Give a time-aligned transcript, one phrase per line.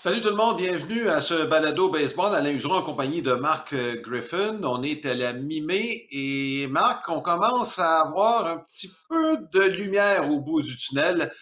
[0.00, 3.72] Salut tout le monde, bienvenue à ce balado baseball à Useron en compagnie de Marc
[3.72, 4.62] euh, Griffin.
[4.62, 9.60] On est à la mi-mai et Marc, on commence à avoir un petit peu de
[9.60, 11.32] lumière au bout du tunnel.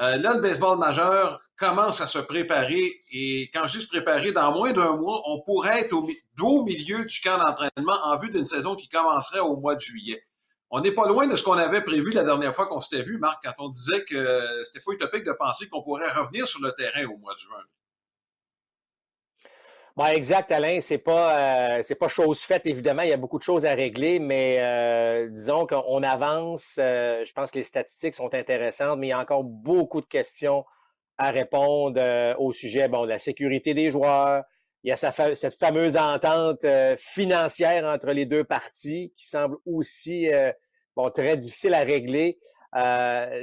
[0.00, 4.32] Euh, là, le baseball majeur commence à se préparer et quand je dis se préparer,
[4.32, 6.08] dans moins d'un mois, on pourrait être au,
[6.40, 10.22] au milieu du camp d'entraînement en vue d'une saison qui commencerait au mois de juillet.
[10.70, 13.18] On n'est pas loin de ce qu'on avait prévu la dernière fois qu'on s'était vu,
[13.18, 16.72] Marc, quand on disait que c'était pas utopique de penser qu'on pourrait revenir sur le
[16.72, 17.62] terrain au mois de juin.
[19.98, 20.80] Bon, exact, Alain.
[20.80, 23.02] C'est pas, euh, c'est pas chose faite, évidemment.
[23.02, 26.76] Il y a beaucoup de choses à régler, mais euh, disons qu'on avance.
[26.78, 30.06] Euh, je pense que les statistiques sont intéressantes, mais il y a encore beaucoup de
[30.06, 30.64] questions
[31.18, 32.00] à répondre
[32.38, 34.44] au sujet bon, de la sécurité des joueurs.
[34.84, 36.64] Il y a cette fameuse entente
[36.98, 40.28] financière entre les deux parties qui semble aussi
[40.94, 42.38] bon, très difficile à régler.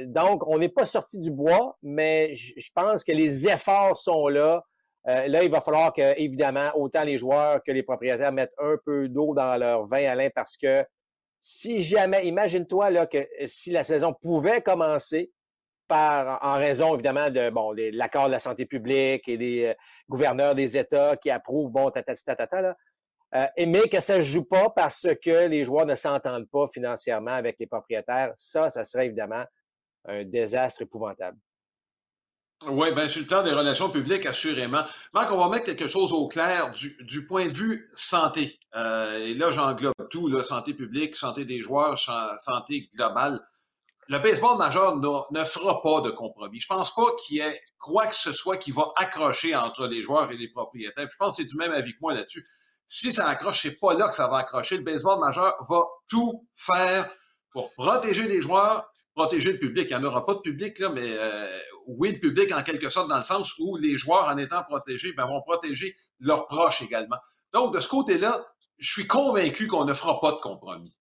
[0.06, 4.64] donc, on n'est pas sorti du bois, mais je pense que les efforts sont là.
[5.08, 8.76] Euh, là, il va falloir que, évidemment, autant les joueurs que les propriétaires mettent un
[8.84, 10.84] peu d'eau dans leur vin, Alain, parce que
[11.40, 15.30] si jamais, imagine-toi là que si la saison pouvait commencer
[15.86, 19.74] par, en raison évidemment de bon l'accord de la santé publique et des euh,
[20.08, 22.76] gouverneurs des États qui approuvent bon tata tata là,
[23.36, 27.32] euh, mais que ça ne joue pas parce que les joueurs ne s'entendent pas financièrement
[27.32, 29.44] avec les propriétaires, ça, ça serait évidemment
[30.06, 31.38] un désastre épouvantable.
[32.64, 34.82] Oui, bien, sur le plan des relations publiques, assurément.
[35.12, 38.58] Marc, on va mettre quelque chose au clair du, point de vue santé.
[38.74, 41.98] Euh, et là, j'englobe tout, santé publique, santé des joueurs,
[42.38, 43.46] santé globale.
[44.08, 46.60] Le baseball majeur ne, ne fera pas de compromis.
[46.60, 50.02] Je pense pas qu'il y ait quoi que ce soit qui va accrocher entre les
[50.02, 51.08] joueurs et les propriétaires.
[51.10, 52.46] je pense que c'est du même avis que moi là-dessus.
[52.86, 54.78] Si ça accroche, c'est pas là que ça va accrocher.
[54.78, 57.10] Le baseball majeur va tout faire
[57.50, 59.88] pour protéger les joueurs, protéger le public.
[59.90, 62.90] Il n'y en aura pas de public, là, mais euh, oui, le public en quelque
[62.90, 66.82] sorte dans le sens où les joueurs, en étant protégés, ben, vont protéger leurs proches
[66.82, 67.16] également.
[67.52, 68.46] Donc, de ce côté-là,
[68.78, 70.96] je suis convaincu qu'on ne fera pas de compromis.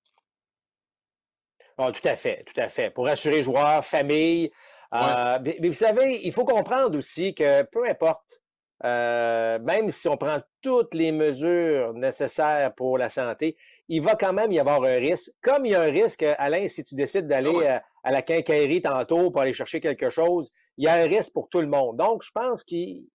[1.77, 2.89] Oh, tout à fait, tout à fait.
[2.89, 4.49] Pour assurer joueurs, famille.
[4.93, 8.39] Euh, mais, vous savez, il faut comprendre aussi que peu importe,
[8.83, 13.55] euh, même si on prend toutes les mesures nécessaires pour la santé,
[13.87, 15.31] il va quand même y avoir un risque.
[15.41, 18.81] Comme il y a un risque, Alain, si tu décides d'aller ah à, la quincaillerie
[18.81, 21.97] tantôt pour aller chercher quelque chose, il y a un risque pour tout le monde.
[21.97, 23.05] Donc, je pense qu'il,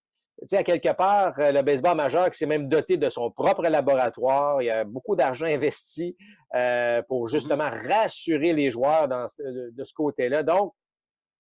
[0.41, 3.31] tu sais, à quelque part, euh, le baseball majeur qui s'est même doté de son
[3.31, 6.16] propre laboratoire, il y a beaucoup d'argent investi
[6.54, 7.31] euh, pour mm-hmm.
[7.31, 10.42] justement rassurer les joueurs dans, de, ce côté-là.
[10.42, 10.72] Donc,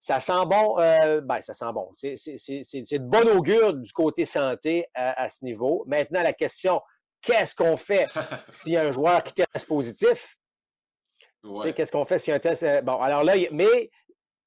[0.00, 1.90] ça sent bon, euh, ben, ça sent bon.
[1.92, 5.84] C'est de bon augure du côté santé à, à ce niveau.
[5.86, 6.80] Maintenant, la question,
[7.20, 8.06] qu'est-ce qu'on fait
[8.48, 10.36] s'il y a un joueur qui teste positif?
[11.74, 12.62] Qu'est-ce qu'on fait s'il y a un test?
[12.62, 13.90] Euh, bon, alors là, mais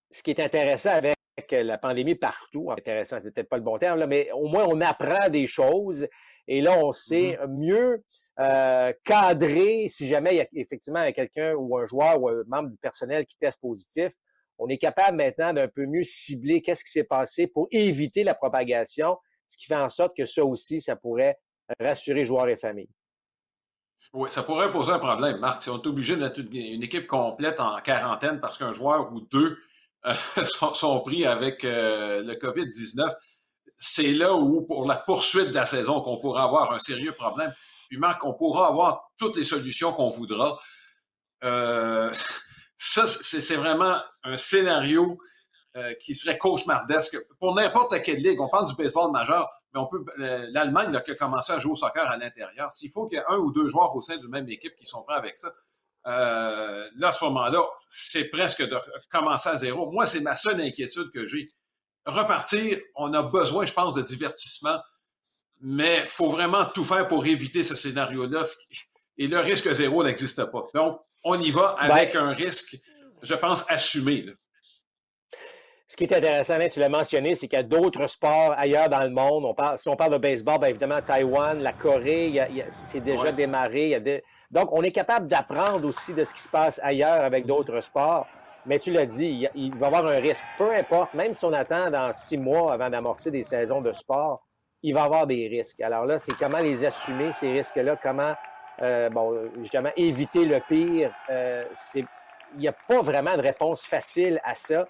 [0.10, 1.16] ce qui est intéressant avec
[1.52, 4.82] la pandémie partout, intéressant, c'est peut-être pas le bon terme, là, mais au moins on
[4.82, 6.08] apprend des choses
[6.48, 7.48] et là, on sait mm-hmm.
[7.48, 8.04] mieux
[8.40, 12.70] euh, cadrer si jamais il y a effectivement quelqu'un ou un joueur ou un membre
[12.70, 14.12] du personnel qui teste positif.
[14.64, 18.34] On est capable maintenant d'un peu mieux cibler qu'est-ce qui s'est passé pour éviter la
[18.34, 19.18] propagation,
[19.50, 21.38] ce qui fait en sorte que ça aussi, ça pourrait
[21.82, 22.90] rassurer joueurs et familles.
[24.14, 25.64] Oui, ça pourrait poser un problème, Marc.
[25.64, 29.20] Si on est obligé de mettre une équipe complète en quarantaine parce qu'un joueur ou
[29.20, 29.58] deux
[30.06, 30.14] euh,
[30.46, 33.14] sont, pris avec euh, le COVID-19,
[33.78, 37.54] c'est là où, pour la poursuite de la saison, qu'on pourra avoir un sérieux problème.
[37.90, 40.58] Puis, Marc, on pourra avoir toutes les solutions qu'on voudra.
[41.44, 42.14] Euh,
[42.84, 45.18] ça, c'est vraiment un scénario
[45.78, 48.42] euh, qui serait cauchemardesque pour n'importe quelle ligue.
[48.42, 51.72] On parle du baseball majeur, mais on peut euh, l'Allemagne qui a commencé à jouer
[51.72, 52.72] au soccer à l'intérieur.
[52.74, 54.86] S'il faut qu'il y ait un ou deux joueurs au sein d'une même équipe qui
[54.86, 55.54] sont prêts avec ça,
[56.08, 58.78] euh, là, à ce moment-là, c'est presque de
[59.10, 59.90] commencer à zéro.
[59.90, 61.54] Moi, c'est ma seule inquiétude que j'ai.
[62.06, 64.78] Repartir, on a besoin, je pense, de divertissement,
[65.62, 68.44] mais faut vraiment tout faire pour éviter ce scénario-là.
[69.18, 70.64] Et le risque zéro n'existe pas.
[70.74, 72.78] Donc, on y va avec ben un risque,
[73.22, 74.24] je pense, assumé.
[74.24, 74.34] Là.
[75.94, 79.04] Ce qui est intéressant, tu l'as mentionné, c'est qu'il y a d'autres sports ailleurs dans
[79.04, 79.46] le monde.
[79.46, 82.34] On parle, si on parle de baseball, bien évidemment, Taïwan, la Corée,
[82.68, 84.02] c'est déjà démarré.
[84.50, 88.26] Donc, on est capable d'apprendre aussi de ce qui se passe ailleurs avec d'autres sports.
[88.66, 90.46] Mais tu l'as dit, il, va y avoir un risque.
[90.58, 94.42] Peu importe, même si on attend dans six mois avant d'amorcer des saisons de sport,
[94.82, 95.82] il va y avoir des risques.
[95.82, 98.34] Alors là, c'est comment les assumer, ces risques-là, comment,
[98.82, 101.14] euh, bon, justement, éviter le pire.
[101.30, 101.66] Euh,
[101.96, 104.88] il n'y a pas vraiment de réponse facile à ça.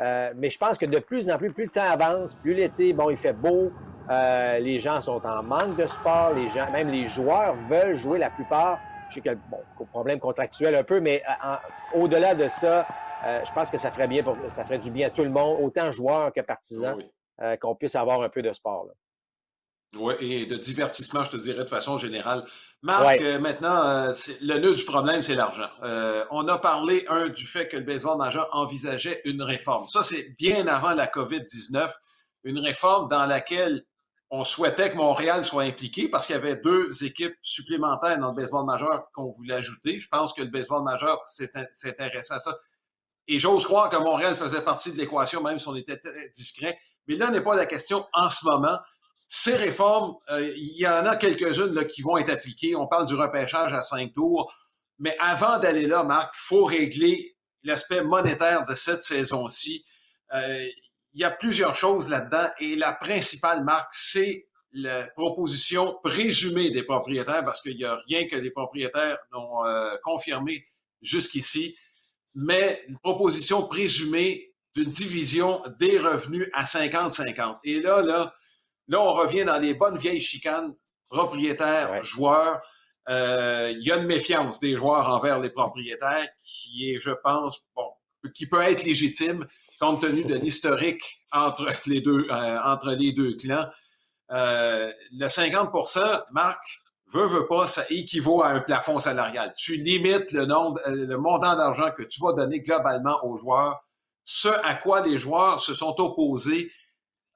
[0.00, 2.92] Euh, mais je pense que de plus en plus, plus le temps avance, plus l'été,
[2.92, 3.72] bon, il fait beau,
[4.10, 8.18] euh, les gens sont en manque de sport, les gens, même les joueurs veulent jouer
[8.18, 8.82] la plupart.
[9.08, 11.56] Je sais que bon, problème contractuel un peu, mais euh,
[11.92, 12.88] au-delà de ça,
[13.22, 15.58] je pense que ça ferait bien pour, ça ferait du bien à tout le monde,
[15.62, 16.98] autant joueurs que partisans,
[17.60, 18.88] qu'on puisse avoir un peu de sport.
[19.96, 22.44] Oui, et de divertissement, je te dirais de façon générale.
[22.82, 24.12] Marc, euh, maintenant, euh,
[24.42, 25.70] le nœud du problème, c'est l'argent.
[25.82, 29.86] Euh, on a parlé, un, du fait que le baseball majeur envisageait une réforme.
[29.86, 31.90] Ça, c'est bien avant la COVID-19,
[32.44, 33.84] une réforme dans laquelle
[34.28, 38.36] on souhaitait que Montréal soit impliqué parce qu'il y avait deux équipes supplémentaires dans le
[38.36, 39.98] baseball majeur qu'on voulait ajouter.
[39.98, 42.54] Je pense que le baseball majeur s'intéressait à ça.
[43.28, 46.78] Et j'ose croire que Montréal faisait partie de l'équation, même si on était très discret.
[47.06, 48.78] Mais là n'est pas la question en ce moment.
[49.28, 52.76] Ces réformes, euh, il y en a quelques-unes qui vont être appliquées.
[52.76, 54.52] On parle du repêchage à cinq tours.
[54.98, 59.84] Mais avant d'aller là, Marc, il faut régler l'aspect monétaire de cette saison-ci.
[60.34, 60.68] Euh,
[61.14, 66.82] il y a plusieurs choses là-dedans et la principale marque, c'est la proposition présumée des
[66.82, 70.64] propriétaires, parce qu'il n'y a rien que les propriétaires n'ont euh, confirmé
[71.00, 71.76] jusqu'ici,
[72.34, 77.60] mais une proposition présumée d'une division des revenus à 50-50.
[77.62, 78.34] Et là, là,
[78.88, 80.74] là, on revient dans les bonnes vieilles chicanes,
[81.08, 82.60] propriétaires, joueurs.
[83.08, 87.60] Euh, il y a une méfiance des joueurs envers les propriétaires qui est, je pense,
[87.76, 87.90] bon,
[88.34, 89.46] qui peut être légitime
[89.80, 93.68] compte tenu de l'historique entre les deux, euh, entre les deux clans.
[94.30, 96.62] Euh, le 50% Marc,
[97.12, 99.52] veut, veut pas, ça équivaut à un plafond salarial.
[99.56, 103.84] Tu limites le nombre, le montant d'argent que tu vas donner globalement aux joueurs
[104.24, 106.70] ce à quoi les joueurs se sont opposés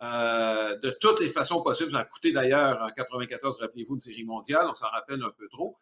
[0.02, 1.92] euh, de toutes les façons possibles.
[1.92, 5.48] Ça a coûté d'ailleurs en 94, rappelez-vous, une série mondiale, on s'en rappelle un peu
[5.48, 5.76] trop.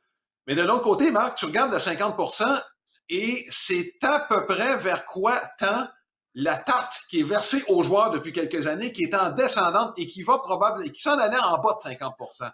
[0.46, 2.44] Mais de l'autre côté, Marc, tu regardes le 50%
[3.08, 5.88] et c'est à peu près vers quoi tend
[6.34, 10.06] la tarte qui est versée aux joueurs depuis quelques années, qui est en descendante et
[10.06, 12.50] qui va probablement, qui s'en allait en bas de 50%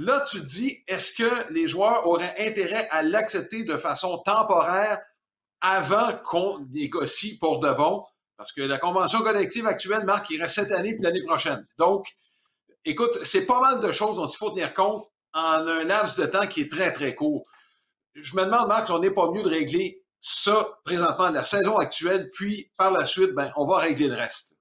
[0.00, 5.00] Là, tu dis, est-ce que les joueurs auraient intérêt à l'accepter de façon temporaire
[5.60, 8.04] avant qu'on négocie pour de bon,
[8.38, 11.60] parce que la convention collective actuelle, Marc, il reste cette année puis l'année prochaine.
[11.76, 12.06] Donc,
[12.84, 16.24] écoute, c'est pas mal de choses dont il faut tenir compte en un laps de
[16.24, 17.44] temps qui est très, très court.
[18.14, 21.78] Je me demande, Marc, si on n'est pas mieux de régler ça présentement, la saison
[21.78, 24.54] actuelle, puis par la suite, ben, on va régler le reste.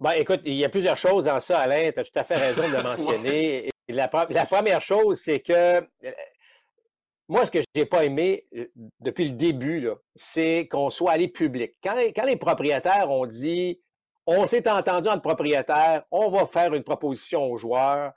[0.00, 1.92] Ben, écoute, il y a plusieurs choses dans ça, Alain.
[1.92, 3.68] Tu as tout à fait raison de le mentionner.
[3.88, 5.86] la, première chose, c'est que
[7.30, 8.66] moi, ce que je n'ai pas aimé euh,
[8.98, 11.76] depuis le début, c'est qu'on soit allé public.
[11.80, 13.80] Quand les, propriétaires ont dit
[14.26, 18.12] on s'est entendu entre propriétaires, on va faire une proposition aux joueurs,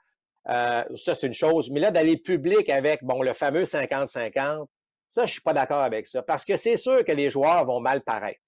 [0.50, 4.66] euh, ça c'est une chose, mais là, d'aller public avec bon, le fameux 50-50,
[5.10, 6.24] ça, je ne suis pas d'accord avec ça.
[6.24, 8.42] Parce que c'est sûr que les joueurs vont mal paraître.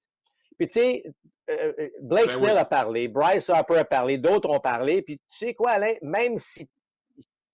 [0.57, 1.03] Puis tu sais,
[1.51, 5.38] euh, Blake ben Snell a parlé, Bryce Harper a parlé, d'autres ont parlé, puis tu
[5.38, 6.68] sais quoi, Alain, même si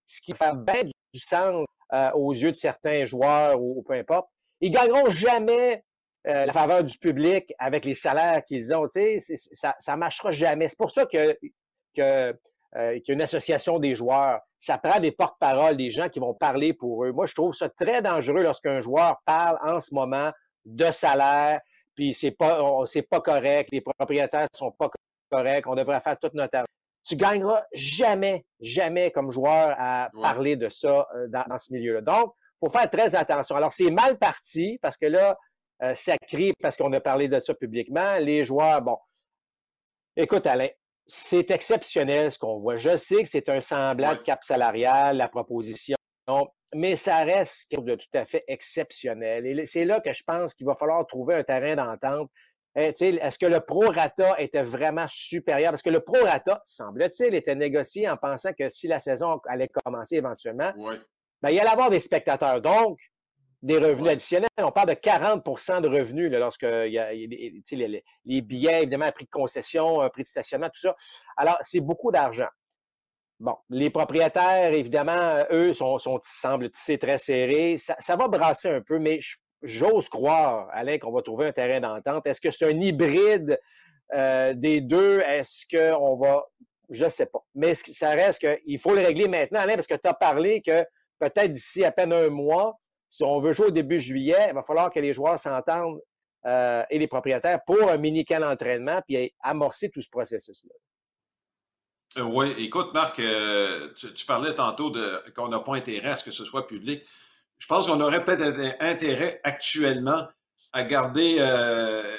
[0.05, 0.83] ce qui fait bien
[1.13, 4.29] du sens euh, aux yeux de certains joueurs ou, peu importe.
[4.59, 5.83] Ils gagneront jamais
[6.27, 8.87] euh, la faveur du public avec les salaires qu'ils ont.
[8.87, 10.67] Tu sais, ça, ça marchera jamais.
[10.69, 11.37] C'est pour ça que,
[11.95, 12.35] que
[12.75, 14.39] euh, association des joueurs.
[14.59, 17.11] Ça prend des porte-paroles, des gens qui vont parler pour eux.
[17.11, 20.31] Moi, je trouve ça très dangereux lorsqu'un joueur parle en ce moment
[20.65, 21.59] de salaire,
[21.95, 24.89] puis c'est pas, c'est pas correct, les propriétaires sont pas
[25.31, 26.63] corrects, on devrait faire toute notre
[27.03, 32.01] tu gagneras jamais, jamais comme joueur à parler de ça euh, dans, ce milieu-là.
[32.01, 33.55] Donc, il faut faire très attention.
[33.55, 35.37] Alors, c'est mal parti parce que là,
[35.83, 38.17] euh, ça crie parce qu'on a parlé de ça publiquement.
[38.19, 38.97] Les joueurs, bon,
[40.15, 40.69] écoute Alain,
[41.07, 42.77] c'est exceptionnel ce qu'on voit.
[42.77, 45.95] Je sais que c'est un semblant de cap salarial, la proposition,
[46.75, 49.45] mais ça reste quelque chose de tout à fait exceptionnel.
[49.45, 52.29] Et c'est là que je pense qu'il va falloir trouver un terrain d'entente
[52.75, 55.71] eh, est-ce que le prorata était vraiment supérieur?
[55.71, 60.15] Parce que le prorata, semble-t-il, était négocié en pensant que si la saison allait commencer
[60.15, 60.71] éventuellement,
[61.41, 62.61] ben, il allait avoir des spectateurs.
[62.61, 62.97] Donc,
[63.61, 64.49] des revenus additionnels.
[64.57, 69.29] On parle de 40% de revenus lorsque il y a, les, billets, évidemment, prix de
[69.29, 70.95] concession, prix de stationnement, tout ça.
[71.37, 72.49] Alors, c'est beaucoup d'argent.
[73.39, 77.77] Bon, les propriétaires, évidemment, eux, sont, sont semble-t-il, très serrés.
[77.77, 81.51] Ça, ça, va brasser un peu, mais je j'ose croire, Alain, qu'on va trouver un
[81.51, 82.25] terrain d'entente.
[82.25, 83.59] Est-ce que c'est un hybride
[84.13, 85.19] euh, des deux?
[85.21, 86.45] Est-ce qu'on va.
[86.89, 87.43] Je ne sais pas.
[87.55, 90.83] Mais ça reste qu'il faut le régler maintenant, Alain, parce que tu as parlé que
[91.19, 94.63] peut-être d'ici à peine un mois, si on veut jouer au début juillet, il va
[94.63, 96.01] falloir que les joueurs s'entendent
[96.45, 100.73] euh, et les propriétaires pour un mini-camp d'entraînement puis amorcer tout ce processus-là.
[102.17, 103.21] Euh, oui, écoute, Marc,
[103.95, 104.91] tu, tu, parlais tantôt
[105.33, 107.05] qu'on n'a pas intérêt à ce que ce soit public
[107.61, 110.27] je pense qu'on aurait peut-être intérêt actuellement
[110.73, 112.17] à garder, euh,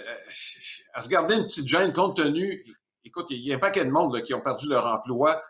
[0.95, 2.65] à se garder une petite gêne compte tenu,
[3.05, 5.43] écoute, il y a un paquet de monde qui ont perdu leur emploi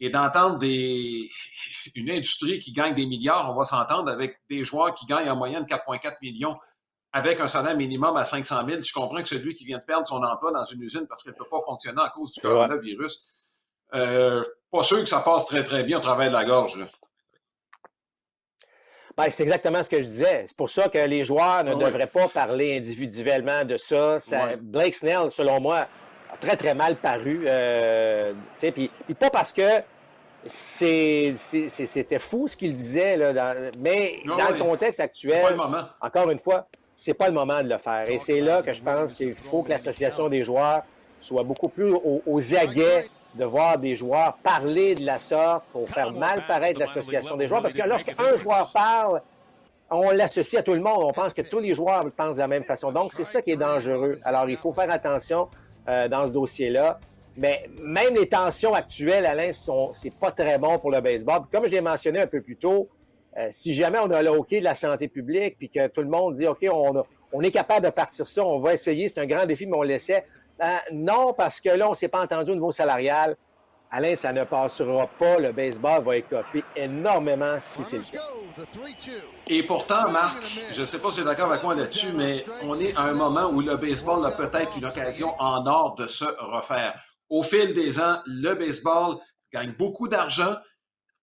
[0.00, 1.30] et d'entendre des,
[1.94, 5.36] une industrie qui gagne des milliards, on va s'entendre avec des joueurs qui gagnent en
[5.36, 6.58] moyenne 4,4 millions
[7.12, 8.82] avec un salaire minimum à 500 000.
[8.82, 11.34] Tu comprends que celui qui vient de perdre son emploi dans une usine parce qu'elle
[11.34, 13.24] ne peut pas fonctionner à cause du coronavirus,
[13.94, 16.84] euh, pas sûr que ça passe très, très bien au travers de la gorge.
[19.16, 20.44] Ben, c'est exactement ce que je disais.
[20.46, 24.18] C'est pour ça que les joueurs ne ah devraient pas parler individuellement de ça.
[24.60, 25.86] Blake Snell, selon moi,
[26.32, 27.44] a très, très mal paru.
[27.46, 29.80] Euh, puis, pas parce que
[30.44, 35.56] c'était fou ce qu'il disait, là, mais ah dans le contexte actuel,
[36.00, 38.08] encore une fois, c'est pas le moment de le faire.
[38.10, 40.82] Et c'est là que je pense qu'il faut que l'association des joueurs
[41.20, 46.12] soit beaucoup plus aux, aguets de voir des joueurs parler de la sorte pour faire
[46.12, 47.62] mal paraître l'association des joueurs.
[47.62, 49.20] Parce que lorsqu'un joueur parle,
[49.90, 51.02] on l'associe à tout le monde.
[51.02, 52.92] On pense que tous les joueurs pensent de la même façon.
[52.92, 54.18] Donc, c'est ça qui est dangereux.
[54.24, 55.48] Alors, il faut faire attention
[55.88, 56.98] euh, dans ce dossier-là.
[57.36, 61.42] Mais même les tensions actuelles, Alain, sont, c'est pas très bon pour le baseball.
[61.52, 62.88] comme je l'ai mentionné un peu plus tôt,
[63.36, 66.08] euh, si jamais on a le hockey de la santé publique, puis que tout le
[66.08, 69.26] monde dit, OK, on, on est capable de partir ça, on va essayer, c'est un
[69.26, 70.24] grand défi, mais on l'essaie.
[70.58, 73.36] Ben, non, parce que là, on ne s'est pas entendu au niveau salarial.
[73.90, 75.38] Alain, ça ne passera pas.
[75.38, 78.22] Le baseball va écoper énormément si c'est le cas.
[79.48, 82.44] Et pourtant, Marc, je ne sais pas si tu es d'accord avec moi là-dessus, mais
[82.64, 86.06] on est à un moment où le baseball a peut-être une occasion en or de
[86.06, 87.00] se refaire.
[87.28, 89.16] Au fil des ans, le baseball
[89.52, 90.56] gagne beaucoup d'argent,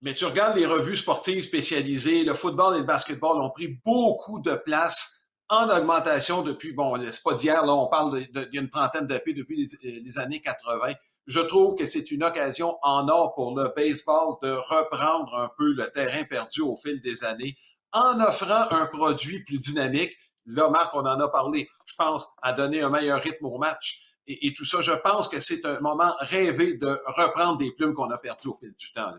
[0.01, 4.39] mais tu regardes les revues sportives spécialisées, le football et le basketball ont pris beaucoup
[4.39, 5.22] de place
[5.53, 9.07] en augmentation depuis, bon, c'est pas d'hier, là, on parle d'il y a une trentaine
[9.07, 10.93] depuis les, années 80.
[11.27, 15.73] Je trouve que c'est une occasion en or pour le baseball de reprendre un peu
[15.73, 17.55] le terrain perdu au fil des années
[17.91, 20.11] en offrant un produit plus dynamique.
[20.45, 24.01] Là, Marc, on en a parlé, je pense, à donner un meilleur rythme au match
[24.27, 24.81] et, tout ça.
[24.81, 28.55] Je pense que c'est un moment rêvé de reprendre des plumes qu'on a perdues au
[28.55, 29.13] fil du temps.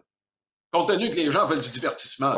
[0.72, 2.34] Compte tenu que les gens veulent du divertissement.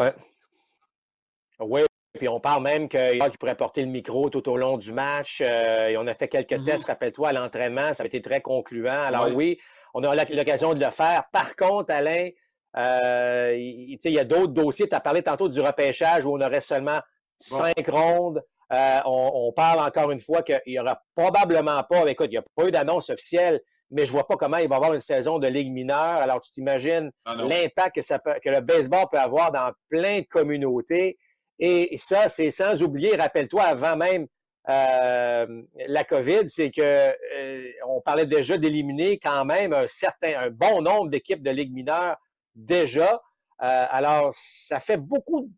[1.58, 1.85] Oui,
[2.16, 5.42] puis on parle même qu'il pourrait porter le micro tout au long du match.
[5.44, 6.64] Euh, et on a fait quelques mm-hmm.
[6.64, 7.94] tests, rappelle-toi, à l'entraînement.
[7.94, 9.02] Ça a été très concluant.
[9.02, 9.58] Alors oui,
[9.94, 11.24] on a l'occasion de le faire.
[11.32, 12.28] Par contre, Alain,
[12.76, 14.88] euh, il, y a d'autres dossiers.
[14.88, 17.00] Tu as parlé tantôt du repêchage où on aurait seulement
[17.38, 18.42] cinq rondes.
[18.72, 22.44] Euh, on, parle encore une fois qu'il n'y aura probablement pas, écoute, il n'y a
[22.56, 23.60] pas eu d'annonce officielle,
[23.92, 26.16] mais je vois pas comment il va y avoir une saison de Ligue mineure.
[26.16, 31.16] Alors, tu t'imagines ah l'impact que, que le baseball peut avoir dans plein de communautés.
[31.58, 34.26] Et ça, c'est sans oublier, rappelle-toi, avant même
[34.68, 40.50] euh, la COVID, c'est que euh, on parlait déjà d'éliminer quand même un certain, un
[40.50, 42.16] bon nombre d'équipes de Ligue mineure
[42.54, 43.22] déjà.
[43.62, 45.50] Euh, alors, ça fait beaucoup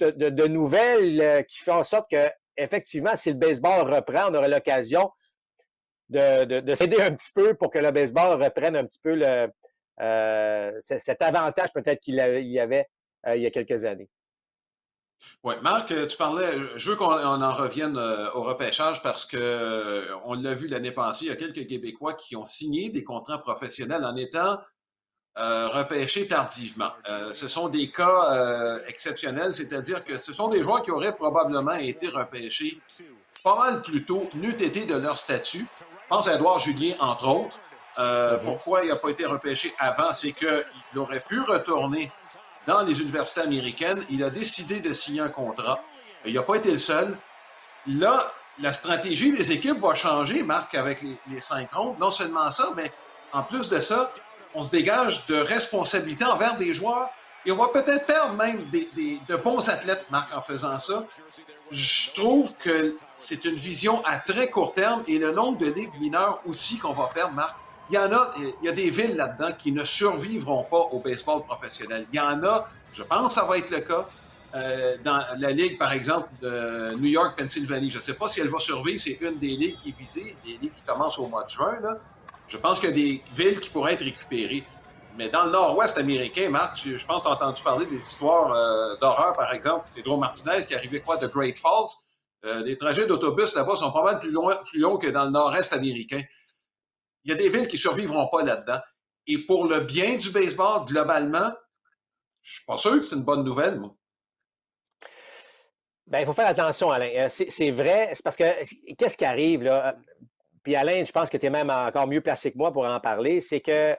[0.00, 5.10] de, nouvelles qui font en sorte que, effectivement, si le baseball reprend, on aura l'occasion
[6.08, 9.48] de, de, s'aider un petit peu pour que le baseball reprenne un petit peu le,
[10.00, 12.86] euh, cet avantage peut-être qu'il y avait
[13.26, 14.08] euh, il y a quelques années.
[15.44, 20.34] Oui, Marc, tu parlais, je veux qu'on en revienne euh, au repêchage parce que on
[20.34, 24.04] l'a vu l'année passée, il y a quelques Québécois qui ont signé des contrats professionnels
[24.04, 24.60] en étant
[25.36, 26.90] repêchés tardivement.
[27.32, 32.08] ce sont des cas exceptionnels, c'est-à-dire que ce sont des joueurs qui auraient probablement été
[32.08, 32.80] repêchés
[33.44, 35.66] pas mal plus tôt, n'eût été de leur statut.
[35.80, 37.60] Je pense à Edouard Julien, entre autres.
[37.98, 40.12] Euh, pourquoi il n'a pas été repêché avant?
[40.12, 40.64] C'est qu'il
[40.96, 42.12] aurait pu retourner
[42.68, 44.00] dans les universités américaines.
[44.10, 45.82] Il a décidé de signer un contrat.
[46.24, 47.16] Il n'a pas été le seul.
[47.86, 48.20] Là,
[48.60, 51.98] la stratégie des équipes va changer, Marc, avec les, cinq rondes.
[51.98, 52.92] Non seulement ça, mais
[53.32, 54.12] en plus de ça,
[54.54, 57.08] on se dégage de responsabilités envers des joueurs
[57.46, 58.86] et on va peut-être perdre même des,
[59.26, 61.04] de bons athlètes, Marc, en faisant ça.
[61.70, 65.98] Je trouve que c'est une vision à très court terme et le nombre de ligues
[66.00, 67.56] mineures aussi qu'on va perdre, Marc.
[67.90, 71.00] Il y en a, il y a des villes là-dedans qui ne survivront pas au
[71.00, 72.06] baseball professionnel.
[72.12, 74.06] Il y en a, je pense que ça va être le cas,
[74.54, 77.90] euh, dans la ligue, par exemple, de New York, Pennsylvanie.
[77.90, 80.36] Je ne sais pas si elle va survivre, c'est une des ligues qui est visée,
[80.44, 81.78] des ligues qui commencent au mois de juin.
[81.82, 81.98] Là.
[82.46, 84.64] Je pense qu'il y a des villes qui pourraient être récupérées.
[85.16, 88.52] Mais dans le nord-ouest américain, Marc, je pense que tu as entendu parler des histoires
[88.52, 89.86] euh, d'horreur, par exemple.
[89.94, 91.88] Pedro Martinez qui arrivait quoi de Great Falls.
[92.44, 96.20] Euh, les trajets d'autobus là-bas sont pas mal plus longs que dans le nord-est américain.
[97.28, 98.78] Il y a des villes qui survivront pas là-dedans.
[99.26, 101.52] Et pour le bien du baseball, globalement,
[102.40, 103.94] je suis pas sûr que c'est une bonne nouvelle, moi.
[106.06, 107.10] Ben, il faut faire attention, Alain.
[107.14, 109.94] Euh, c'est vrai, c'est parce que qu'est-ce qui arrive là?
[110.62, 112.98] Puis Alain, je pense que tu es même encore mieux placé que moi pour en
[112.98, 113.94] parler, c'est que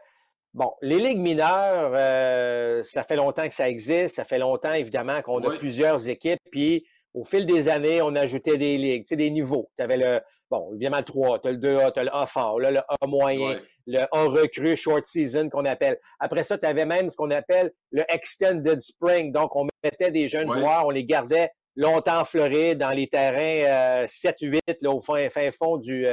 [0.55, 4.15] Bon, les ligues mineures, euh, ça fait longtemps que ça existe.
[4.15, 6.41] Ça fait longtemps, évidemment, qu'on a plusieurs équipes.
[6.51, 9.69] Puis, au fil des années, on ajoutait des ligues, tu sais, des niveaux.
[9.75, 12.25] Tu avais le, bon, évidemment, le 3, tu as le 2A, tu as le A
[12.25, 15.97] fort, là, le A moyen, le A recru, short season qu'on appelle.
[16.19, 19.31] Après ça, tu avais même ce qu'on appelle le extended spring.
[19.31, 24.05] Donc, on mettait des jeunes joueurs, on les gardait longtemps en Floride, dans les terrains
[24.05, 26.07] 7-8, euh, là, au fin, fin fond du,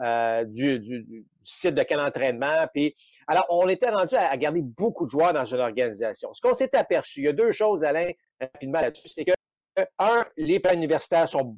[0.00, 2.66] euh, du, du, site de quel entraînement.
[2.72, 2.94] Puis
[3.26, 6.32] Alors, on était rendu à, garder beaucoup de joueurs dans une organisation.
[6.34, 8.10] Ce qu'on s'est aperçu, il y a deux choses, Alain,
[8.40, 9.32] rapidement là-dessus, c'est que,
[9.98, 11.56] un, les plans universitaires sont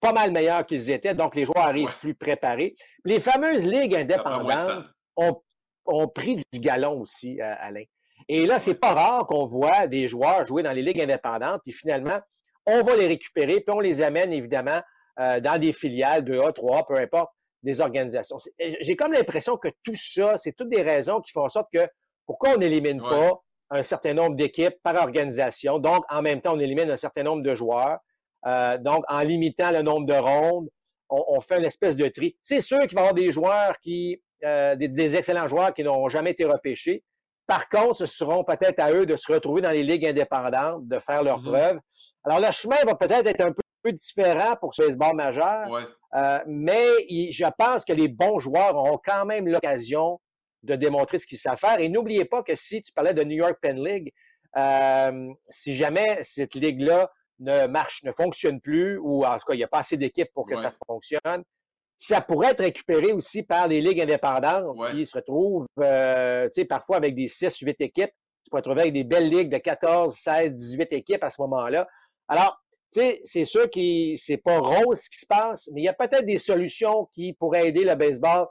[0.00, 2.76] pas mal meilleurs qu'ils étaient, donc les joueurs arrivent plus préparés.
[3.04, 4.84] Les fameuses ligues indépendantes
[5.16, 5.40] ont,
[5.86, 7.84] ont, pris du galon aussi, euh, Alain.
[8.28, 11.72] Et là, c'est pas rare qu'on voit des joueurs jouer dans les ligues indépendantes, puis
[11.72, 12.18] finalement,
[12.66, 14.80] on va les récupérer, puis on les amène évidemment
[15.20, 17.30] euh, dans des filiales, 2A, 3A, peu importe,
[17.62, 18.36] des organisations.
[18.58, 21.86] J'ai comme l'impression que tout ça, c'est toutes des raisons qui font en sorte que
[22.26, 26.60] pourquoi on n'élimine pas un certain nombre d'équipes par organisation, donc en même temps, on
[26.60, 27.98] élimine un certain nombre de joueurs.
[28.46, 30.68] Euh, donc, en limitant le nombre de rondes,
[31.10, 32.36] on, fait une espèce de tri.
[32.42, 36.08] C'est sûr qu'il va y avoir des joueurs qui, euh, des, excellents joueurs qui n'ont
[36.08, 37.02] jamais été repêchés.
[37.46, 40.98] Par contre, ce seront peut-être à eux de se retrouver dans les ligues indépendantes, de
[40.98, 41.50] faire leurs mm-hmm.
[41.50, 41.78] preuves.
[42.24, 43.52] Alors, le chemin va peut-être être un
[43.82, 49.00] peu différent pour ce baseball majeur, euh, mais je pense que les bons joueurs auront
[49.02, 50.20] quand même l'occasion
[50.62, 51.80] de démontrer ce qu'ils savent faire.
[51.80, 54.12] Et n'oubliez pas que si tu parlais de New York Penn League,
[55.48, 59.64] si jamais cette ligue-là ne marche, ne fonctionne plus, ou en tout cas, il n'y
[59.64, 61.42] a pas assez d'équipes pour que ça fonctionne.
[62.00, 66.64] Ça pourrait être récupéré aussi par les ligues indépendantes qui se retrouvent, euh, tu sais,
[66.64, 68.12] parfois avec des 6, 8 équipes.
[68.44, 71.88] Tu pourrais trouver avec des belles ligues de 14, 16, 18 équipes à ce moment-là.
[72.28, 75.84] Alors, tu sais, c'est sûr que c'est pas rose ce qui se passe, mais il
[75.84, 78.46] y a peut-être des solutions qui pourraient aider le baseball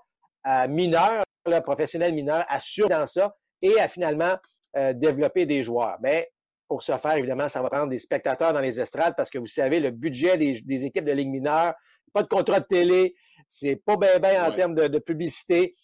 [0.45, 4.35] euh, mineur, le professionnel mineur, à suivre dans ça et à finalement
[4.75, 5.97] euh, développer des joueurs.
[6.01, 6.29] Mais
[6.67, 9.47] pour ce faire, évidemment, ça va prendre des spectateurs dans les estrades parce que vous
[9.47, 11.73] savez, le budget des, équipes de Ligue mineure,
[12.13, 13.15] pas de contrat de télé,
[13.47, 15.75] c'est pas bien bien en termes de, publicité.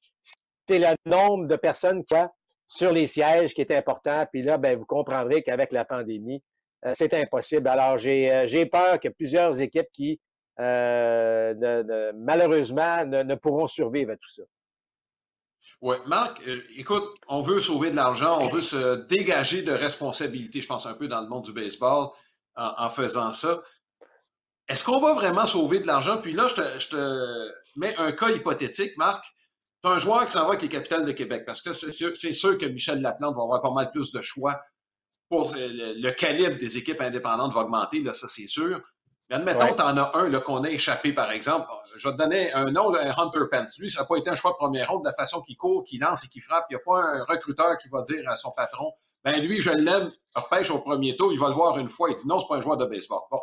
[0.67, 2.31] C'est le nombre de personnes qu'il y a
[2.67, 4.25] sur les sièges qui est important.
[4.31, 6.41] Puis là, ben, vous comprendrez qu'avec la pandémie,
[6.85, 7.67] euh, c'est impossible.
[7.67, 10.19] Alors, euh, j'ai peur que plusieurs équipes qui,
[10.59, 14.43] euh, malheureusement, ne pourront survivre à tout ça.
[15.83, 20.61] Oui, Marc, euh, écoute, on veut sauver de l'argent, on veut se dégager de responsabilité,
[20.61, 22.07] je pense un peu dans le monde du baseball
[22.55, 23.61] en, faisant ça.
[24.69, 26.22] Est-ce qu'on va vraiment sauver de l'argent?
[26.22, 29.25] Puis là, je te, mets un cas hypothétique, Marc.
[29.83, 31.91] Tu as un joueur qui s'en va avec les capitales de Québec, parce que c'est
[31.91, 34.57] sûr, que Michel Laplante va avoir pas mal plus de choix
[35.27, 38.79] pour le, le calibre des équipes indépendantes va augmenter, là, ça c'est sûr.
[39.29, 41.68] Mais admettons, tu en as un qu'on a échappé, par exemple.
[41.96, 43.77] Je vais te donner un nom, un Hunter Pence.
[43.77, 45.83] Lui, ça n'a pas été un choix de première ronde de la façon qu'il court,
[45.86, 46.66] qu'il lance et qu'il frappe.
[46.70, 48.92] Il n'y a pas un recruteur qui va dire à son patron,
[49.24, 52.16] ben lui, je l'aime, repêche au premier tour, il va le voir une fois, il
[52.16, 53.22] dit non, c'est pas un joueur de baseball.
[53.31, 53.40] Bon.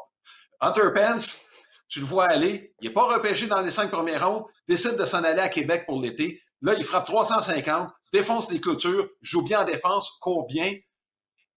[0.60, 1.40] Hunter Pence,
[1.88, 5.04] tu le vois aller, il n'est pas repêché dans les cinq premières rondes, décide de
[5.04, 6.42] s'en aller à Québec pour l'été.
[6.60, 10.74] Là, il frappe 350, défonce les clôtures, joue bien en défense, court bien.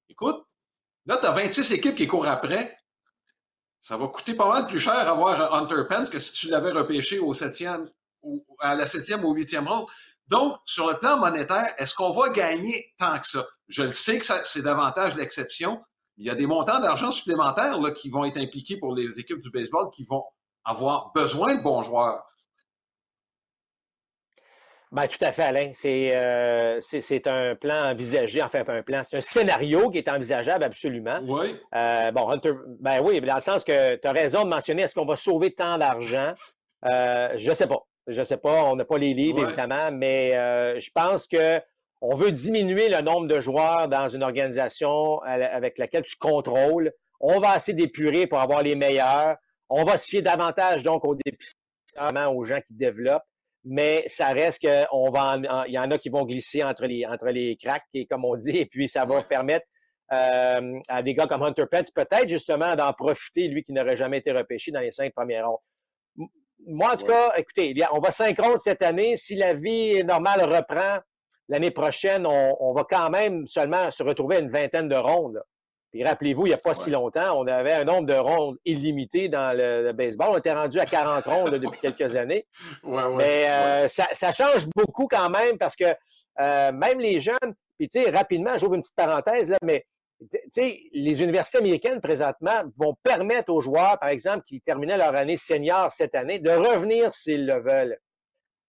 [0.08, 0.42] Écoute,
[1.06, 2.78] là, tu as 26 équipes qui courent après
[3.84, 7.20] ça va coûter pas mal plus cher avoir Hunter Pence que si tu l'avais repêché
[7.20, 7.90] au septième,
[8.22, 9.88] ou à la septième ou huitième ronde.
[10.30, 13.46] Donc, sur le plan monétaire, est-ce qu'on va gagner tant que ça?
[13.68, 15.84] Je le sais que c'est davantage l'exception.
[16.16, 19.42] Il y a des montants d'argent supplémentaires là, qui vont être impliqués pour les équipes
[19.42, 20.24] du baseball qui vont
[20.64, 22.24] avoir besoin de bons joueurs.
[24.94, 25.72] Ben, tout à fait, Alain.
[25.86, 30.64] Euh, c'est un plan envisagé, enfin pas un plan, c'est un scénario qui est envisageable
[30.64, 31.20] absolument.
[31.28, 31.56] Oui.
[31.74, 34.94] Euh, bon, Hunter, ben oui, dans le sens que tu as raison de mentionner est-ce
[34.94, 36.34] qu'on va sauver tant d'argent?
[36.86, 37.88] Euh, je sais pas.
[38.06, 41.60] Je sais pas, on n'a pas les livres, évidemment, mais euh, je pense que
[42.02, 46.92] on veut diminuer le nombre de joueurs dans une organisation avec laquelle tu contrôles.
[47.20, 49.38] On va assez d'épurer pour avoir les meilleurs.
[49.70, 53.24] On va se fier davantage donc aux dépistements, aux gens qui développent
[53.66, 57.28] mais ça reste qu'on va il y en a qui vont glisser entre les entre
[57.28, 59.66] les cracks, et, comme on dit, et puis ça va permettre
[60.12, 64.20] euh, à des gars comme Hunter Pence peut-être justement d'en profiter, lui qui n'aurait jamais
[64.20, 66.30] été repêché dans les cinq premières rondes.
[66.66, 69.18] Moi, en tout cas, écoutez, on va cinq rondes cette année.
[69.18, 71.00] Si la vie normale reprend
[71.50, 75.42] l'année prochaine, on, on, va quand même seulement se retrouver à une vingtaine de rondes.
[75.94, 79.30] Puis rappelez-vous, il n'y a pas si longtemps, on avait un nombre de rondes illimité
[79.30, 80.30] dans le, baseball.
[80.32, 82.48] On était rendu à 40 rondes depuis quelques années.
[82.84, 85.86] Mais euh, ça, change beaucoup quand même parce que
[86.42, 89.86] euh, même les jeunes, puis tu sais, rapidement, j'ouvre une petite parenthèse, là, mais
[90.32, 95.16] tu sais, les universités américaines présentement vont permettre aux joueurs, par exemple, qui terminaient leur
[95.16, 97.98] année senior cette année, de revenir s'ils le veulent.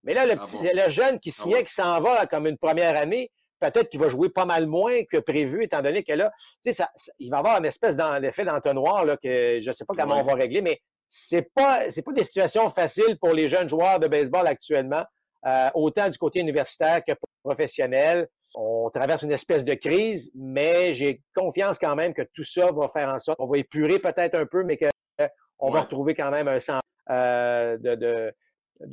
[0.03, 3.31] Mais là, le, ah jeune qui ah signait, qui s'en va comme une première année,
[3.71, 6.33] peut-être qu'il va jouer pas mal moins que prévu, étant donné que là,
[6.65, 6.85] tu sais,
[7.19, 10.25] il va avoir une espèce d'effet d'entonnoir là, que je ne sais pas comment on
[10.25, 14.09] va régler, mais c'est pas c'est pas des situations faciles pour les jeunes joueurs de
[14.09, 15.05] baseball actuellement,
[15.47, 18.29] euh, autant du côté universitaire que professionnel.
[18.57, 22.89] On traverse une espèce de crise, mais j'ai confiance quand même que tout ça va
[22.89, 26.47] faire en sorte qu'on va épurer peut-être un peu, mais qu'on va retrouver quand même
[26.47, 28.33] un sens euh, de,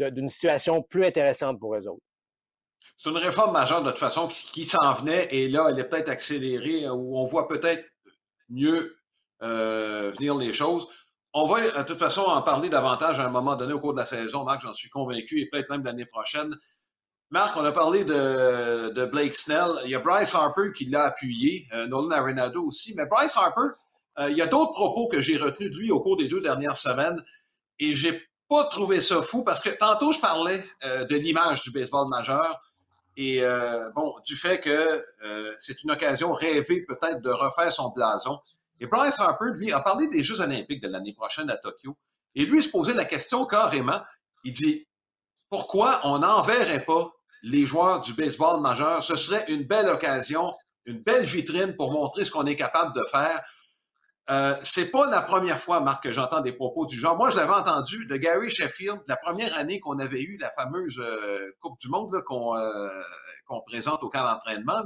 [0.10, 2.02] d'une situation plus intéressante pour eux autres.
[2.98, 6.10] C'est une réforme majeure de toute façon qui, s'en venait et là, elle est peut-être
[6.10, 7.84] accélérée ou on voit peut-être
[8.50, 8.96] mieux
[9.42, 10.88] euh, venir les choses.
[11.34, 14.00] On va de toute façon en parler davantage à un moment donné au cours de
[14.00, 16.56] la saison, Marc, j'en suis convaincu, et peut-être même l'année prochaine.
[17.32, 19.72] Marc, on a parlé de, Blake Snell.
[19.86, 22.94] Il y a Bryce Harper qui l'a appuyé, euh, Nolan Arenado aussi.
[22.96, 23.74] Mais Bryce Harper,
[24.20, 26.42] euh, il y a d'autres propos que j'ai retenus de lui au cours des deux
[26.42, 27.24] dernières semaines.
[27.80, 31.72] Et j'ai pas trouvé ça fou parce que tantôt, je parlais euh, de l'image du
[31.72, 32.60] baseball majeur
[33.18, 33.44] et
[33.96, 35.06] bon, du fait que
[35.58, 38.40] c'est une occasion rêvée peut-être de refaire son blason.
[38.80, 41.96] Et Bryce Harper, lui, a parlé des Jeux olympiques de l'année prochaine à Tokyo.
[42.34, 44.02] Et lui, il se posait la question carrément.
[44.44, 44.88] Il dit,
[45.50, 47.12] pourquoi on n'enverrait pas
[47.44, 49.04] les joueurs du baseball majeur?
[49.04, 53.04] Ce serait une belle occasion, une belle vitrine pour montrer ce qu'on est capable de
[53.12, 53.44] faire.
[54.30, 57.18] Euh, c'est pas la première fois, Marc, que j'entends des propos du genre.
[57.18, 61.00] Moi, je l'avais entendu de Gary Sheffield, la première année qu'on avait eu la fameuse
[61.00, 64.84] euh, Coupe du Monde euh, qu'on présente au camp d'entraînement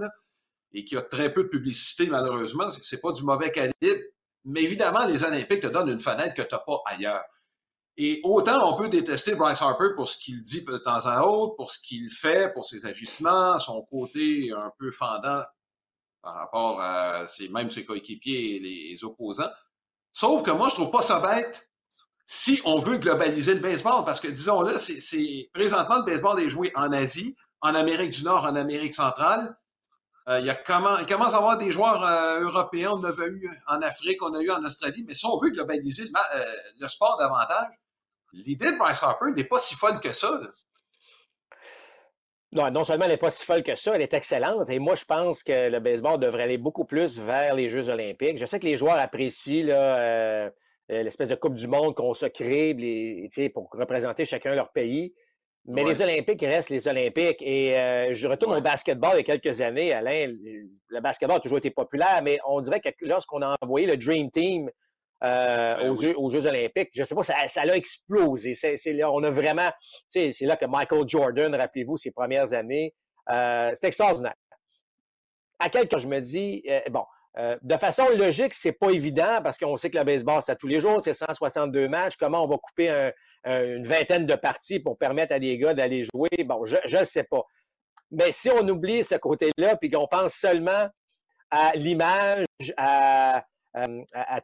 [0.74, 2.70] et qui a très peu de publicité, malheureusement.
[2.82, 4.02] C'est pas du mauvais calibre.
[4.46, 7.24] Mais évidemment, les Olympiques te donnent une fenêtre que tu n'as pas ailleurs.
[7.98, 11.56] Et autant on peut détester Bryce Harper pour ce qu'il dit de temps en autre,
[11.56, 15.44] pour ce qu'il fait, pour ses agissements, son côté un peu fendant
[16.26, 19.52] par rapport à même ses coéquipiers et les opposants.
[20.12, 21.70] Sauf que moi, je trouve pas ça bête
[22.26, 26.72] si on veut globaliser le baseball, parce que disons-le, c'est présentement le baseball est joué
[26.74, 29.56] en Asie, en Amérique du Nord, en Amérique centrale.
[30.28, 34.24] Euh, il, commence à avoir des joueurs euh, européens, on en a eu en Afrique,
[34.24, 37.70] on a eu en Australie, mais si on veut globaliser le, euh, sport davantage,
[38.34, 40.42] l'idée de Bryce Harper n'est pas si folle que ça.
[42.56, 44.70] Non, non seulement elle n'est pas si folle que ça, elle est excellente.
[44.70, 48.38] Et moi, je pense que le baseball devrait aller beaucoup plus vers les Jeux olympiques.
[48.38, 49.66] Je sais que les joueurs apprécient
[50.88, 52.74] l'espèce de Coupe du Monde qu'on se crée
[53.54, 55.14] pour représenter chacun leur pays.
[55.68, 57.42] Mais les Olympiques restent les Olympiques.
[57.42, 60.28] Et euh, je retourne au basketball il y a quelques années, Alain.
[60.90, 64.30] Le basketball a toujours été populaire, mais on dirait que lorsqu'on a envoyé le Dream
[64.30, 64.70] Team
[65.26, 68.54] euh, ben aux, Jeux, olympiques, je ne sais pas, ça, ça a explosé.
[68.54, 69.70] C'est, là, on a vraiment,
[70.08, 72.94] c'est là que Michael Jordan, rappelez-vous, ses premières années,
[73.32, 74.36] euh, c'est extraordinaire.
[75.60, 77.04] À quelqu'un, je me dis, bon,
[77.62, 80.68] de façon logique, c'est pas évident parce qu'on sait que le baseball, c'est à tous
[80.68, 82.16] les jours, c'est 162 matchs.
[82.18, 83.12] Comment on va couper un,
[83.48, 86.30] euh, une vingtaine de parties pour permettre à des gars d'aller jouer?
[86.46, 87.44] Bon, je ne sais pas.
[88.12, 90.88] Mais si on oublie ce côté-là, puis qu'on pense seulement
[91.52, 92.46] à l'image,
[92.78, 93.44] à,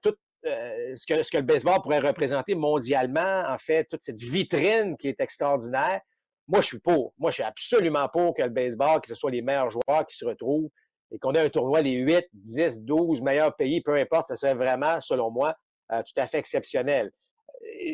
[0.04, 0.14] tout
[0.46, 5.20] euh, ce, que, le baseball pourrait représenter mondialement, en fait, toute cette vitrine qui est
[5.20, 6.02] extraordinaire,
[6.48, 7.14] moi, je suis pour.
[7.18, 10.18] Moi, je suis absolument pour que le baseball, que ce soit les meilleurs joueurs qui
[10.18, 10.70] se retrouvent
[11.12, 14.56] et qu'on ait un tournoi les 8, 10, 12 meilleurs pays, peu importe, ça serait
[14.56, 15.56] vraiment, selon moi,
[15.92, 17.12] euh, tout à fait exceptionnel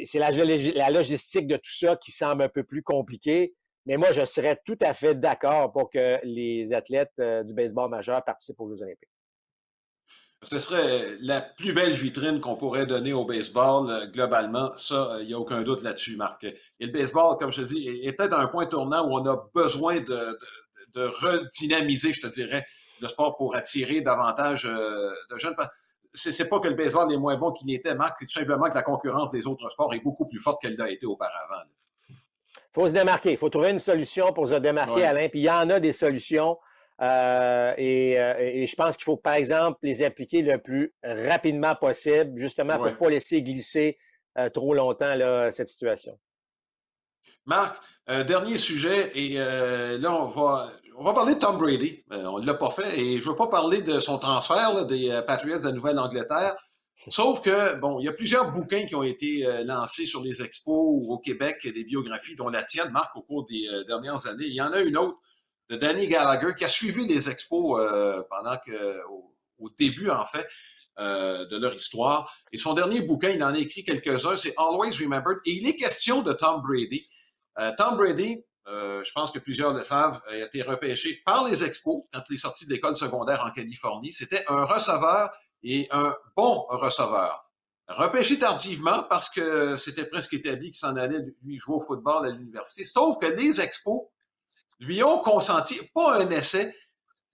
[0.03, 3.53] c'est la, logistique de tout ça qui semble un peu plus compliquée.
[3.86, 7.89] Mais moi, je serais tout à fait d'accord pour que les athlètes euh, du baseball
[7.89, 9.10] majeur participent aux Jeux olympiques.
[10.43, 14.76] Ce serait la plus belle vitrine qu'on pourrait donner au baseball euh, globalement.
[14.78, 16.43] Ça, il euh, n'y a aucun doute là-dessus, Marc.
[16.43, 19.50] Et le baseball, comme je te dis, est, peut-être un point tournant où on a
[19.56, 20.38] besoin de,
[20.95, 22.65] redynamiser, je te dirais,
[23.02, 25.56] le sport pour attirer davantage de jeunes
[26.17, 28.76] c'est pas que le baseball est moins bon qu'il était, Marc, c'est tout simplement que
[28.76, 31.63] la concurrence des autres sports est beaucoup plus forte qu'elle l'a été auparavant.
[32.10, 32.15] Il
[32.73, 33.32] faut se démarquer.
[33.32, 35.30] Il faut trouver une solution pour se démarquer, Alain.
[35.30, 36.58] Puis il y en a des solutions.
[37.01, 42.39] Euh, euh, et, je pense qu'il faut, par exemple, les appliquer le plus rapidement possible,
[42.39, 43.97] justement pour ne pas laisser glisser
[44.38, 45.15] euh, trop longtemps
[45.51, 46.17] cette situation.
[47.45, 47.81] Marc,
[48.25, 52.03] dernier sujet, et là, on va, on va parler de Tom Brady.
[52.10, 55.21] On ne l'a pas fait et je ne veux pas parler de son transfert des
[55.27, 56.55] Patriots de la Nouvelle-Angleterre.
[57.10, 60.41] Sauf que, bon, il y a plusieurs bouquins qui ont été euh, lancés sur les
[60.41, 64.47] expos au Québec, des biographies, dont la tienne, Marc, au cours des dernières années.
[64.47, 65.17] Il y en a une autre
[65.69, 67.82] de Danny Gallagher qui a suivi les expos
[68.30, 69.06] pendant que,
[69.60, 70.47] au, début, en fait,
[70.97, 72.34] de leur histoire.
[72.51, 75.39] Et son dernier bouquin, il en a écrit quelques-uns, c'est Always Remembered.
[75.45, 77.08] Et il est question de Tom Brady.
[77.77, 82.03] Tom Brady, euh, je pense que plusieurs le savent, a été repêché par les Expos
[82.12, 84.12] quand il est sorti de l'école secondaire en Californie.
[84.12, 85.32] C'était un receveur
[85.63, 87.45] et un bon receveur.
[87.88, 92.32] Repêché tardivement parce que c'était presque établi qu'il s'en allait lui jouer au football à
[92.32, 92.84] l'université.
[92.84, 94.10] Sauf que les Expos
[94.79, 96.73] lui ont consenti, pas un essai,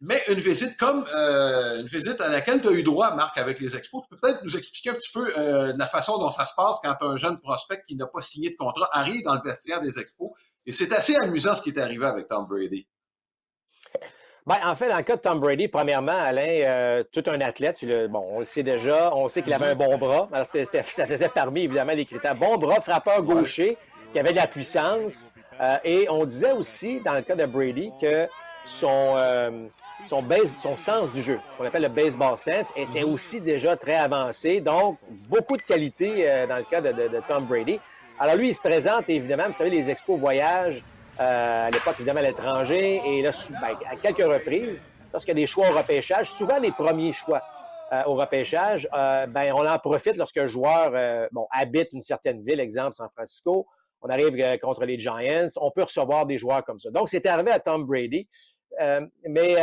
[0.05, 3.59] mais une visite comme euh, une visite à laquelle tu as eu droit, Marc, avec
[3.59, 4.03] les Expos.
[4.03, 6.79] Tu peux peut-être nous expliquer un petit peu euh, la façon dont ça se passe
[6.83, 9.99] quand un jeune prospect qui n'a pas signé de contrat arrive dans le vestiaire des
[9.99, 10.31] Expos
[10.65, 12.87] et c'est assez amusant ce qui est arrivé avec Tom Brady.
[14.45, 17.79] Ben, en fait, dans le cas de Tom Brady, premièrement, Alain, euh, tout un athlète,
[18.09, 20.27] bon, on le sait déjà, on sait qu'il avait un bon bras.
[20.43, 22.35] ça faisait parmi, évidemment, les critères.
[22.35, 23.77] Bon bras, frappeur gaucher,
[24.11, 25.31] qui avait de la puissance.
[25.83, 28.27] Et on disait aussi, dans le cas de Brady, que
[28.65, 29.69] son,
[30.05, 33.13] son, base, son sens du jeu, qu'on appelle le baseball sense, était mhm.
[33.13, 34.61] aussi déjà très avancé.
[34.61, 34.97] Donc,
[35.29, 37.79] beaucoup de qualité dans le cas de, de, Tom Brady.
[38.19, 40.83] Alors lui, il se présente, évidemment, vous savez, les expos voyages,
[41.17, 45.47] à l'époque, évidemment, à l'étranger, et là, ben, à quelques reprises, lorsqu'il y a des
[45.47, 47.41] choix au repêchage, souvent les premiers choix
[47.93, 52.01] euh, au repêchage, euh, ben, on en profite lorsque un joueur euh, bon, habite une
[52.01, 53.67] certaine ville, exemple San Francisco,
[54.03, 56.91] on arrive contre les Giants, on peut recevoir des joueurs comme ça.
[56.91, 58.27] Donc, c'est arrivé à Tom Brady.
[59.27, 59.55] mais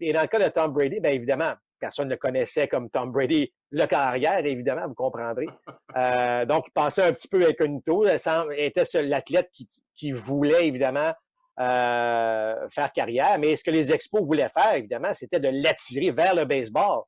[0.00, 3.52] et dans le cas de Tom Brady, bien évidemment, personne ne connaissait comme Tom Brady
[3.70, 5.46] le carrière, évidemment, vous comprendrez.
[6.46, 11.12] donc, il pensait un petit peu incognito, était l'athlète qui, qui, voulait évidemment
[11.60, 13.38] euh, faire carrière.
[13.38, 17.02] Mais ce que les Expos voulaient faire, évidemment, c'était de l'attirer vers le baseball.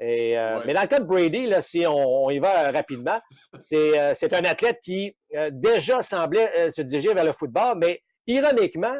[0.00, 3.18] Et, euh, Mais dans le cas de Brady, là, si on, y va rapidement,
[3.58, 5.16] c'est euh, un athlète qui
[5.50, 8.96] déjà semblait se diriger vers le football, mais ironiquement,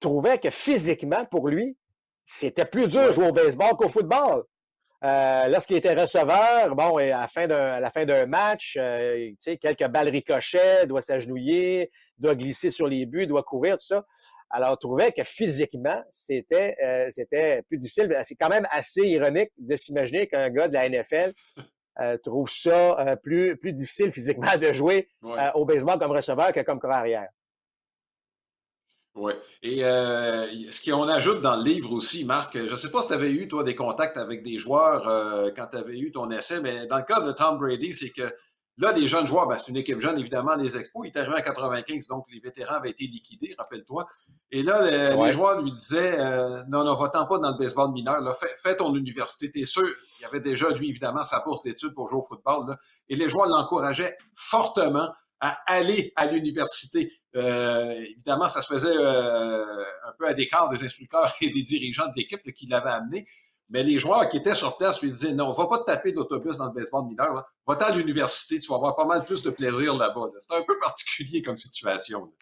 [0.00, 1.76] trouvait que physiquement, pour lui,
[2.24, 4.44] c'était plus dur de jouer au baseball qu'au football.
[5.04, 10.86] Euh, lorsqu'il était receveur, bon, et à la fin d'un, match, euh, quelques balles ricochet,
[10.86, 14.04] doit s'agenouiller, doit glisser sur les buts, doit courir, tout ça.
[14.50, 18.16] Alors, on trouvait que physiquement, c'était, euh, c'était plus difficile.
[18.22, 21.32] C'est quand même assez ironique de s'imaginer qu'un gars de la NFL
[22.22, 25.08] trouve ça plus, plus difficile physiquement de jouer
[25.54, 27.28] au baseball comme receveur que comme corps arrière.
[29.16, 29.32] Oui.
[29.62, 33.08] Et euh, ce qu'on ajoute dans le livre aussi, Marc, je ne sais pas si
[33.08, 36.30] tu avais eu, toi, des contacts avec des joueurs euh, quand tu avais eu ton
[36.30, 38.30] essai, mais dans le cas de Tom Brady, c'est que
[38.78, 41.06] là, les jeunes joueurs, ben, c'est une équipe jeune, évidemment, les Expos.
[41.06, 44.06] Il est arrivé en 95, donc les vétérans avaient été liquidés, rappelle-toi.
[44.50, 48.20] Et là, les joueurs lui disaient euh, Non, non, va-t'en pas dans le baseball mineur,
[48.20, 49.88] là, fais, ton université, t'es sûr.
[50.18, 52.68] Il y avait déjà, lui, évidemment, sa bourse d'études pour jouer au football.
[52.68, 55.10] Là, et les joueurs l'encourageaient fortement
[55.40, 57.12] à aller à l'université.
[57.34, 59.64] Euh, évidemment, ça se faisait euh,
[60.06, 63.26] un peu à d'écart des instructeurs et des dirigeants de l'équipe qui l'avaient amené.
[63.68, 66.56] Mais les joueurs qui étaient sur place lui disaient non, va pas te taper d'autobus
[66.56, 69.96] dans le baseball mineur, va à l'université, tu vas avoir pas mal plus de plaisir
[69.96, 70.30] là-bas.
[70.38, 72.32] C'est un peu particulier comme situation.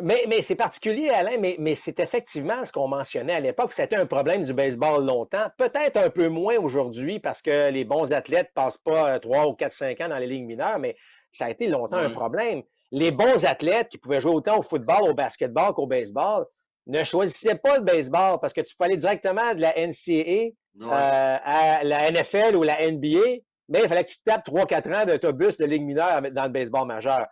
[0.00, 3.72] Mais, mais c'est particulier, Alain, mais, mais c'est effectivement ce qu'on mentionnait à l'époque.
[3.72, 5.48] C'était un problème du baseball longtemps.
[5.58, 9.72] Peut-être un peu moins aujourd'hui parce que les bons athlètes passent pas trois ou quatre,
[9.72, 10.96] cinq ans dans les ligues mineures, mais
[11.32, 12.62] ça a été longtemps un problème.
[12.92, 16.46] Les bons athlètes qui pouvaient jouer autant au football, au basketball qu'au baseball
[16.88, 21.36] ne choisissaient pas le baseball parce que tu peux aller directement de la NCAA euh,
[21.44, 25.58] à la NFL ou la NBA, mais il fallait que tu tapes 3-4 ans d'autobus
[25.58, 27.26] de ligue mineure dans le baseball majeur.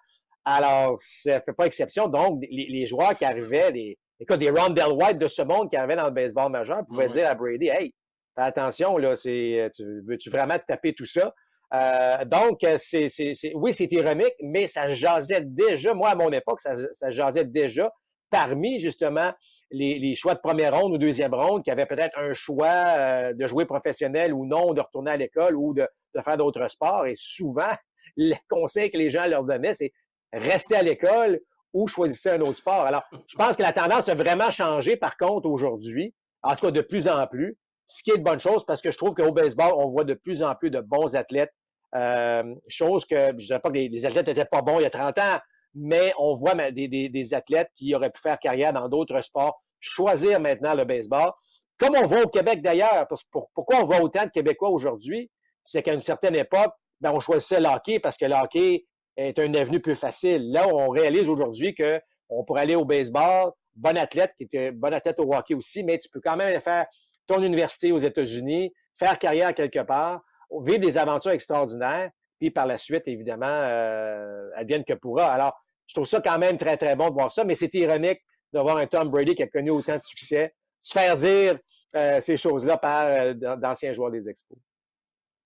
[0.45, 2.07] Alors, ça ne fait pas exception.
[2.07, 5.97] Donc, les, joueurs qui arrivaient, les, écoute, des Rondell White de ce monde qui arrivaient
[5.97, 7.95] dans le baseball majeur pouvaient dire à Brady, hey,
[8.37, 11.33] fais attention, là, c'est, tu veux-tu vraiment te taper tout ça?
[11.75, 13.09] Euh, donc, c'est,
[13.55, 17.91] oui, c'est ironique, mais ça jasait déjà, moi, à mon époque, ça, ça jasait déjà
[18.31, 19.33] parmi, justement,
[19.71, 23.47] les, choix de première ronde ou deuxième ronde qui avaient peut-être un choix euh, de
[23.49, 25.87] jouer professionnel ou non, de retourner à l'école ou de,
[26.25, 27.07] faire d'autres sports.
[27.07, 27.73] Et souvent,
[28.17, 29.93] les conseils que les gens leur donnaient, c'est
[30.33, 31.41] rester à l'école
[31.73, 32.87] ou choisir un autre sport.
[32.87, 36.71] Alors, je pense que la tendance a vraiment changé, par contre, aujourd'hui, en tout cas
[36.71, 37.59] de plus en plus
[37.89, 40.15] ce qui est de bonne chose parce que je trouve qu'au baseball, on voit de
[40.15, 41.53] plus en plus de bons athlètes.
[41.95, 44.87] Euh, chose que, je ne dirais pas que les, athlètes n'étaient pas bons il y
[44.87, 45.39] a 30 ans,
[45.77, 50.75] mais on voit des, athlètes qui auraient pu faire carrière dans d'autres sports choisir maintenant
[50.75, 51.31] le baseball.
[51.79, 55.31] Comme on voit au Québec d'ailleurs, pourquoi on voit autant de Québécois aujourd'hui?
[55.63, 58.87] C'est qu'à une certaine époque, ben, on choisissait le hockey parce que le hockey
[59.19, 60.51] est un avenue plus facile.
[60.51, 65.21] Là, on réalise aujourd'hui qu'on pourrait aller au baseball, bon athlète, qui était bon athlète
[65.21, 66.87] au hockey aussi, mais tu peux quand même faire
[67.27, 70.23] ton université aux États-Unis, faire carrière quelque part,
[70.63, 75.27] vivre des aventures extraordinaires, puis par la suite, évidemment, euh, advienne que pourra.
[75.27, 75.55] Alors,
[75.87, 78.21] je trouve ça quand même très, très bon de voir ça, mais c'est ironique
[78.53, 81.59] de voir un Tom Brady qui a connu autant de succès se faire dire
[81.95, 84.59] euh, ces choses-là par euh, d'anciens joueurs des Expos.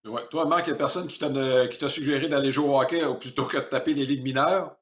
[0.05, 0.23] Ouais.
[0.31, 3.59] Toi, Marc, il n'y a personne qui t'a suggéré d'aller jouer au hockey plutôt que
[3.59, 4.75] de taper les ligues mineures?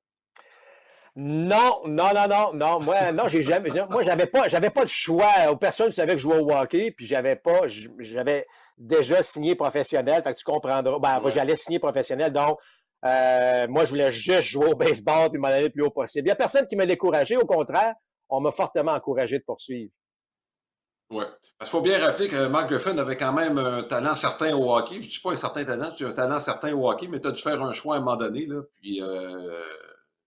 [1.16, 2.81] Non, non, non, non, non.
[2.81, 3.71] Moi, non, j'ai jamais.
[3.90, 5.29] Moi, j'avais pas, j'avais pas de choix.
[5.61, 7.62] Personne ne savait que je jouais au hockey, puis j'avais pas,
[7.99, 10.23] j'avais déjà signé professionnel.
[10.23, 11.01] Fait que tu comprendras.
[11.01, 12.61] Ben, j'allais signer professionnel, donc
[13.05, 16.27] euh, moi, je voulais juste jouer au baseball puis m'en aller le plus haut possible.
[16.27, 17.37] Il n'y a personne qui m'a découragé.
[17.37, 17.95] Au contraire,
[18.29, 19.93] on m'a fortement encouragé de poursuivre.
[21.11, 21.25] Oui.
[21.59, 24.75] Parce qu'il faut bien rappeler que Mark Griffin avait quand même un talent certain au
[24.77, 24.97] hockey.
[24.97, 27.21] Je ne dis pas un certain talent, je dis un talent certain au hockey, mais
[27.21, 28.47] tu as dû faire un choix à un moment donné.
[28.47, 29.65] Là, puis euh,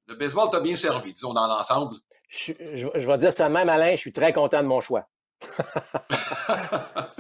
[0.08, 1.96] le baseball t'a bien servi, disons, dans l'ensemble.
[2.30, 5.08] Je, vais dire ça même, Alain, je suis très content de mon choix.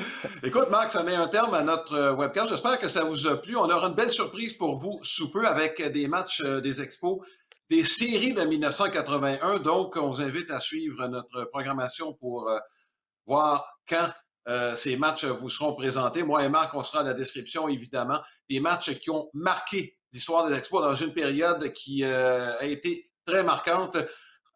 [0.43, 2.49] Écoute, Marc, ça met un terme à notre euh, webcast.
[2.49, 3.55] J'espère que ça vous a plu.
[3.55, 7.19] On aura une belle surprise pour vous sous peu avec des matchs euh, des expos
[7.69, 9.59] des séries de 1981.
[9.59, 12.57] Donc, on vous invite à suivre notre programmation pour euh,
[13.27, 14.09] voir quand
[14.75, 16.23] ces matchs vous seront présentés.
[16.23, 18.19] Moi et Marc, on sera à la description, évidemment.
[18.49, 23.43] Des matchs qui ont marqué l'histoire des Expos dans une période qui a été très
[23.43, 23.97] marquante.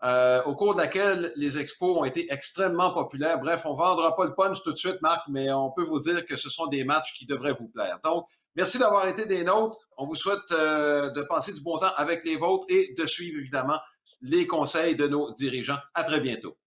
[0.03, 3.39] Au cours de laquelle les expos ont été extrêmement populaires.
[3.39, 6.25] Bref, on vendra pas le punch tout de suite, Marc, mais on peut vous dire
[6.25, 7.99] que ce sont des matchs qui devraient vous plaire.
[8.03, 9.77] Donc, Merci d'avoir été des nôtres.
[9.97, 13.37] On vous souhaite euh, de passer du bon temps avec les vôtres et de suivre
[13.39, 13.79] évidemment
[14.21, 15.77] les conseils de nos dirigeants.
[15.93, 16.57] À très bientôt.